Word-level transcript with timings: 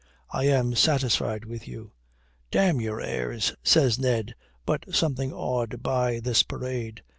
I 0.31 0.45
am 0.45 0.73
satisfied 0.75 1.45
with 1.45 1.67
you." 1.67 1.91
"Damn 2.49 2.81
your 2.81 3.01
airs," 3.01 3.53
says 3.61 3.99
Ned, 3.99 4.33
but 4.65 4.95
something 4.95 5.31
awed 5.31 5.83
by 5.83 6.19
this 6.19 6.41
parade. 6.41 7.03